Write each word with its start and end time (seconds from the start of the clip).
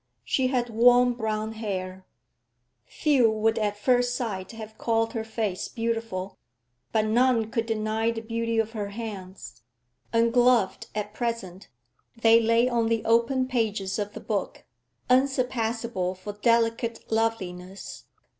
She 0.23 0.47
had 0.47 0.71
warm 0.71 1.13
brown 1.13 1.51
hair. 1.51 2.07
Few 2.87 3.29
would 3.29 3.59
at 3.59 3.77
first 3.77 4.15
sight 4.15 4.51
have 4.53 4.79
called 4.79 5.13
her 5.13 5.23
face 5.23 5.67
beautiful, 5.67 6.39
but 6.91 7.05
none 7.05 7.51
could 7.51 7.67
deny 7.67 8.09
the 8.09 8.21
beauty 8.23 8.57
of 8.57 8.71
her 8.71 8.87
hands. 8.87 9.61
Ungloved 10.11 10.87
at 10.95 11.13
present, 11.13 11.67
they 12.19 12.39
lay 12.39 12.67
on 12.67 12.87
the 12.89 13.05
open 13.05 13.47
pages 13.47 13.99
of 13.99 14.13
the 14.13 14.19
book, 14.19 14.65
unsurpassable 15.07 16.15
for 16.15 16.33
delicate 16.33 17.11
loveliness. 17.11 18.05